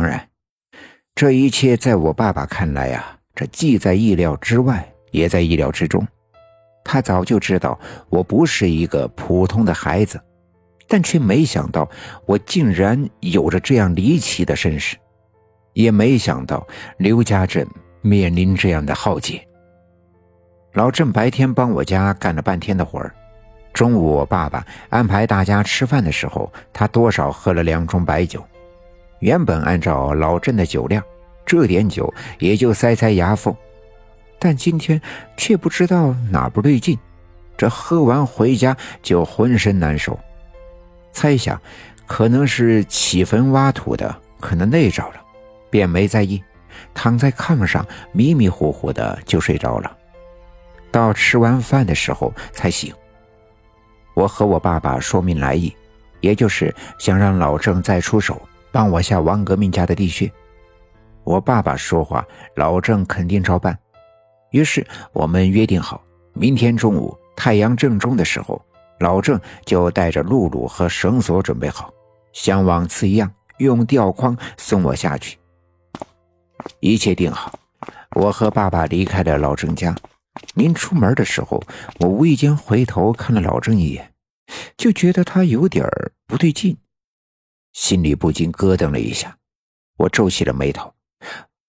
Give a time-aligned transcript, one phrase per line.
[0.00, 0.18] 当然，
[1.14, 6.08] 这一切在我爸爸看来啊，这既在意料之外，也在意料之中。
[6.82, 7.78] 他早就知道
[8.08, 10.18] 我不是一个普通的孩子，
[10.88, 11.86] 但却没想到
[12.24, 14.96] 我竟然有着这样离奇的身世，
[15.74, 17.68] 也没想到刘家镇
[18.00, 19.46] 面临这样的浩劫。
[20.72, 23.14] 老郑白天帮我家干了半天的活儿，
[23.74, 28.42] 中午我爸爸安排大家吃饭的时候，他多少喝了两盅白酒。
[29.20, 31.02] 原本按照老郑的酒量，
[31.46, 33.54] 这点酒也就塞塞牙缝。
[34.38, 35.00] 但今天
[35.36, 36.98] 却不知道哪不对劲，
[37.56, 40.18] 这喝完回家就浑身难受，
[41.12, 41.60] 猜想
[42.06, 45.20] 可能是起坟挖土的，可能累着了，
[45.68, 46.42] 便没在意，
[46.94, 49.94] 躺在炕上迷迷糊糊的就睡着了。
[50.90, 52.92] 到吃完饭的时候才醒。
[54.14, 55.72] 我和我爸爸说明来意，
[56.20, 58.40] 也就是想让老郑再出手
[58.72, 60.30] 帮我下王革命家的地穴。
[61.24, 63.78] 我爸爸说话，老郑肯定照办。
[64.50, 68.60] 于是我们约定好，明天中午太阳正中的时候，
[68.98, 71.92] 老郑就带着露露和绳索准备好，
[72.32, 75.38] 像往次一样用吊筐送我下去。
[76.80, 77.58] 一切定好，
[78.16, 79.94] 我和爸爸离开了老郑家。
[80.54, 81.62] 临出门的时候，
[81.98, 84.12] 我无意间回头看了老郑一眼，
[84.76, 85.86] 就觉得他有点
[86.26, 86.76] 不对劲，
[87.72, 89.36] 心里不禁咯噔了一下。
[89.96, 90.94] 我皱起了眉头，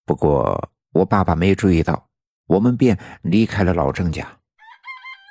[0.06, 2.08] 不过我爸爸没注意到。
[2.48, 4.28] 我们便离开了老郑家。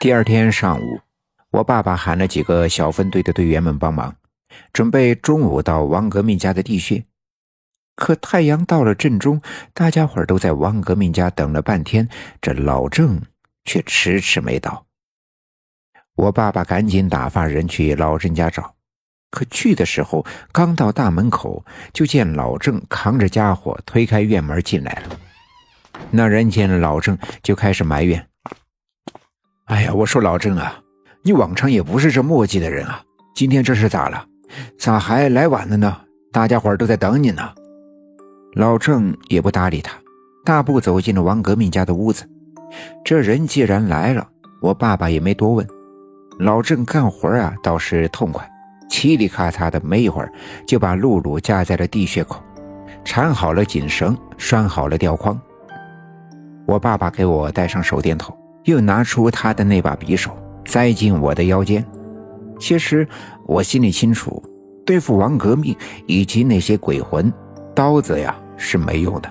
[0.01, 1.01] 第二天上午，
[1.51, 4.17] 我爸爸喊了几个小分队的队员们帮忙，
[4.73, 7.05] 准备中午到王革命家的地穴。
[7.95, 9.43] 可太阳到了正中，
[9.75, 12.09] 大家伙都在王革命家等了半天，
[12.41, 13.21] 这老郑
[13.65, 14.87] 却迟迟没到。
[16.15, 18.75] 我爸爸赶紧打发人去老郑家找，
[19.31, 25.17] 可去的时候刚到大门口，就见老郑扛着家伙推开院门进来了。
[26.11, 28.27] 那人见了老郑，就开始埋怨
[29.67, 30.81] ：“哎呀，我说老郑啊，
[31.23, 33.03] 你往常也不是这墨迹的人啊，
[33.35, 34.27] 今天这是咋了？
[34.79, 36.01] 咋还来晚了呢？
[36.33, 37.53] 大家伙都在等你呢。”
[38.55, 39.97] 老郑也不搭理他，
[40.45, 42.29] 大步走进了王革命家的屋子。
[43.05, 44.27] 这人既然来了，
[44.61, 45.65] 我爸爸也没多问。
[46.41, 48.50] 老郑干活啊倒是痛快，
[48.91, 50.31] 嘁里咔嚓的，没一会儿
[50.67, 52.43] 就把露露架在了地穴口，
[53.05, 55.41] 缠好了紧绳，拴好了吊筐。
[56.67, 60.37] 我爸爸给我戴上手电筒，又拿出他的那把匕首，
[60.67, 61.85] 塞进我的腰间。
[62.59, 63.09] 其实
[63.47, 64.43] 我心里清楚，
[64.85, 65.75] 对付王革命
[66.07, 67.33] 以及那些鬼魂，
[67.75, 69.31] 刀子呀是没用的。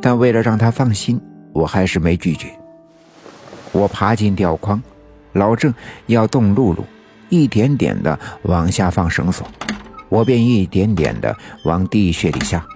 [0.00, 1.20] 但为了让他放心，
[1.52, 2.48] 我还是没拒绝。
[3.72, 4.80] 我爬进吊筐，
[5.32, 5.74] 老郑
[6.06, 6.84] 要动露露，
[7.28, 9.46] 一点点的往下放绳索，
[10.08, 12.66] 我便一点点的往地穴里下。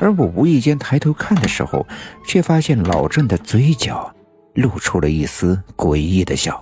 [0.00, 1.86] 而我无意间抬头看的时候，
[2.26, 4.12] 却发现老郑的嘴角
[4.54, 6.60] 露出了一丝诡异的笑。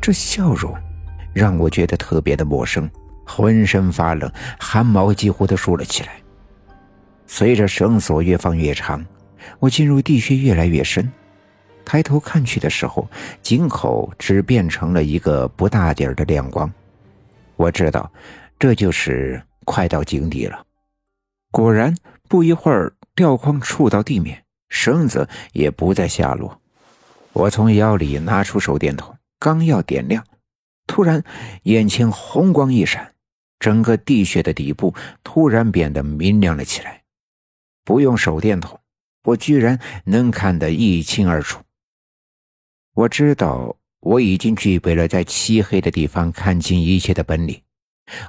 [0.00, 0.74] 这笑容
[1.32, 2.88] 让我觉得特别的陌生，
[3.24, 6.10] 浑身发冷，汗毛几乎都竖了起来。
[7.26, 9.04] 随着绳索越放越长，
[9.58, 11.10] 我进入地穴越来越深。
[11.88, 13.08] 抬头看去的时候，
[13.40, 16.70] 井口只变成了一个不大点的亮光。
[17.56, 18.12] 我知道，
[18.58, 20.66] 这就是快到井底了。
[21.50, 21.96] 果然，
[22.28, 26.60] 不一会儿，吊筐触到地面，绳子也不再下落。
[27.32, 30.22] 我从腰里拿出手电筒，刚要点亮，
[30.86, 31.24] 突然
[31.62, 33.14] 眼前红光一闪，
[33.58, 34.94] 整个地穴的底部
[35.24, 37.04] 突然变得明亮了起来。
[37.82, 38.78] 不用手电筒，
[39.24, 41.62] 我居然能看得一清二楚。
[42.94, 47.60] 我知道我已经具备了在漆黑的地方看清一切的本领。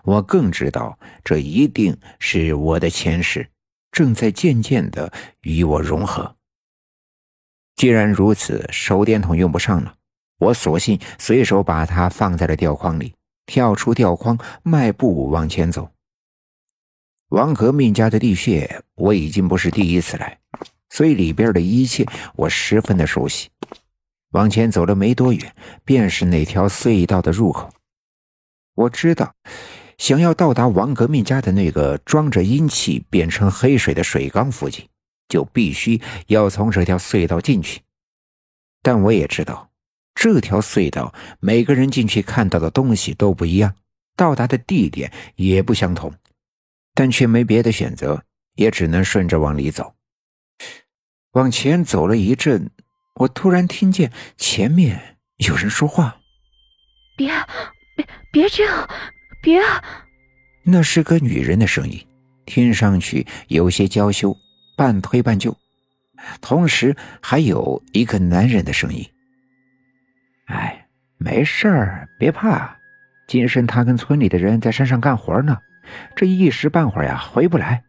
[0.03, 3.49] 我更知道，这一定是我的前世
[3.91, 5.11] 正在渐渐的
[5.41, 6.35] 与我融合。
[7.75, 9.95] 既然如此，手电筒用不上了，
[10.37, 13.13] 我索性随手把它放在了吊筐里，
[13.45, 15.89] 跳出吊筐，迈步往前走。
[17.29, 20.37] 王革命家的地穴，我已经不是第一次来，
[20.89, 22.05] 所以里边的一切
[22.35, 23.49] 我十分的熟悉。
[24.31, 27.69] 往前走了没多远，便是那条隧道的入口。
[28.75, 29.33] 我知道，
[29.97, 34.87] 想要到达王革命家的那个装着阴气变成黑水的水缸附近，
[35.27, 37.81] 就必须要从这条隧道进去。
[38.81, 39.69] 但我也知道，
[40.15, 43.75] 这条隧道每个人进去看到的东西都不一样，
[44.15, 46.13] 到达的地点也不相同，
[46.93, 48.23] 但却没别的选择，
[48.55, 49.95] 也只能顺着往里走。
[51.31, 52.71] 往前走了一阵，
[53.15, 56.19] 我突然听见前面有人说话
[57.17, 57.31] ：“别。”
[57.95, 58.89] 别别这样，
[59.41, 59.83] 别啊！
[60.63, 62.07] 那是个女人的声音，
[62.45, 64.33] 听上去有些娇羞，
[64.77, 65.57] 半推半就，
[66.39, 69.05] 同时还有一个男人的声音
[70.47, 72.77] ：“哎，没事儿，别怕。
[73.27, 75.57] 金生他跟村里的人在山上干活呢，
[76.15, 77.83] 这一时半会儿呀回不来。”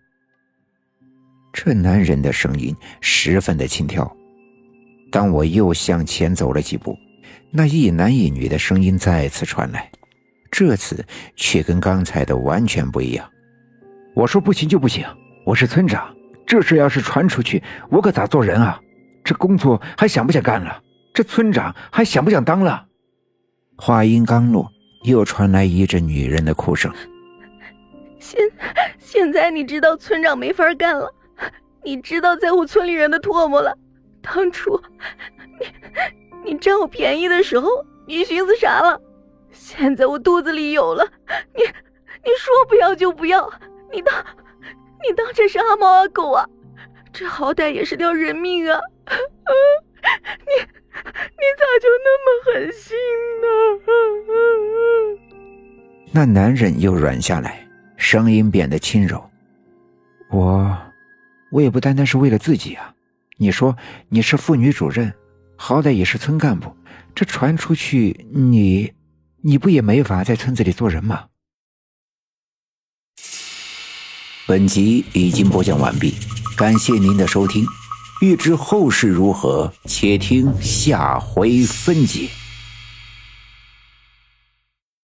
[1.55, 4.11] 这男人的声音十分的轻佻。
[5.11, 6.97] 当我又向前走了几步，
[7.51, 9.91] 那一男一女的声音再次传来，
[10.51, 11.05] 这次
[11.35, 13.29] 却跟刚才的完全不一样。
[14.15, 15.05] 我说不行就不行，
[15.45, 16.15] 我是村长，
[16.47, 18.81] 这事要是传出去，我可咋做人啊？
[19.25, 20.83] 这工作还想不想干了？
[21.13, 22.87] 这村长还想不想当了？
[23.77, 24.71] 话音刚落，
[25.05, 26.93] 又传来一阵女人的哭声。
[28.19, 28.39] 现
[28.99, 31.13] 现在你知道村长没法干了，
[31.85, 33.77] 你知道在乎村里人的唾沫了。
[34.23, 34.81] 当初
[36.45, 37.69] 你你占我便宜的时候，
[38.07, 39.01] 你寻思啥了？
[39.51, 41.07] 现在我肚子里有了，
[41.55, 43.51] 你你说不要就不要，
[43.93, 44.15] 你当
[45.07, 46.47] 你当这是阿猫阿狗啊？
[47.13, 48.79] 这好歹也是条人命啊！
[49.11, 50.53] 你
[51.13, 52.97] 你咋就那么狠心
[53.43, 53.47] 呢？
[56.13, 59.23] 那男人又软下来，声音变得轻柔。
[60.31, 60.77] 我
[61.51, 62.95] 我也不单单是为了自己啊。
[63.43, 63.75] 你说
[64.11, 65.15] 你是妇女主任，
[65.57, 66.77] 好歹也是村干部，
[67.15, 68.93] 这传出去，你
[69.41, 71.25] 你不也没法在村子里做人吗？
[74.47, 76.17] 本集已经播讲完毕，
[76.55, 77.65] 感谢您的收听。
[78.21, 82.29] 欲知后事如何，且听下回分解。